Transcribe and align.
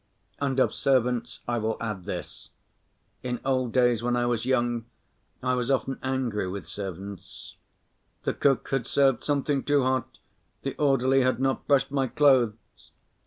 And 0.39 0.59
of 0.59 0.73
servants 0.73 1.41
I 1.47 1.59
will 1.59 1.77
add 1.79 2.05
this: 2.05 2.49
In 3.21 3.39
old 3.45 3.71
days 3.71 4.01
when 4.01 4.15
I 4.15 4.25
was 4.25 4.47
young 4.47 4.85
I 5.43 5.53
was 5.53 5.69
often 5.69 5.99
angry 6.01 6.47
with 6.47 6.65
servants; 6.67 7.55
"the 8.23 8.33
cook 8.33 8.67
had 8.69 8.87
served 8.87 9.23
something 9.23 9.63
too 9.63 9.83
hot, 9.83 10.17
the 10.63 10.75
orderly 10.77 11.21
had 11.21 11.39
not 11.39 11.67
brushed 11.67 11.91
my 11.91 12.07
clothes." 12.07 12.89